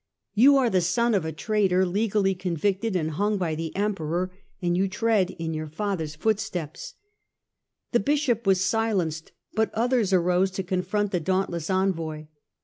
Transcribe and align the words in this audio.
You 0.33 0.57
are 0.57 0.71
the 0.71 0.81
son 0.81 1.13
of 1.13 1.25
a 1.25 1.31
traitor 1.31 1.85
legally 1.85 2.33
convicted 2.33 2.95
and 2.95 3.11
hung 3.11 3.37
by 3.37 3.53
the 3.53 3.71
Emperor; 3.75 4.31
and 4.59 4.75
you 4.75 4.87
tread 4.87 5.29
in 5.29 5.53
your 5.53 5.67
father's 5.67 6.15
foot 6.15 6.39
steps." 6.39 6.95
The 7.91 7.99
Bishop 7.99 8.47
was 8.47 8.61
silenced 8.65 9.31
but 9.53 9.71
others 9.75 10.11
arose 10.11 10.49
to 10.53 10.63
con 10.63 10.81
front 10.81 11.11
the 11.11 11.19
dauntless 11.19 11.69
envoy. 11.69 12.25